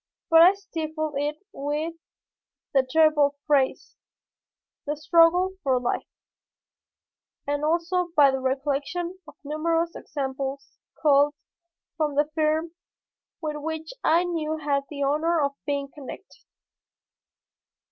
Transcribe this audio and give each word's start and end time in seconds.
But 0.31 0.41
I 0.41 0.55
stifled 0.55 1.13
it 1.15 1.45
with 1.51 1.93
the 2.73 2.81
terrible 2.81 3.35
phrase, 3.45 3.97
"the 4.87 4.97
struggle 4.97 5.51
for 5.61 5.79
life," 5.79 6.07
and 7.45 7.63
also 7.63 8.07
by 8.15 8.31
the 8.31 8.39
recollection 8.39 9.19
of 9.27 9.35
numerous 9.43 9.95
examples 9.95 10.75
culled 10.99 11.35
from 11.97 12.15
the 12.15 12.25
firm 12.33 12.71
with 13.43 13.57
which 13.57 13.91
I 14.03 14.23
now 14.23 14.57
had 14.57 14.85
the 14.89 15.03
honor 15.03 15.39
of 15.39 15.51
being 15.67 15.87
connected. 15.93 16.45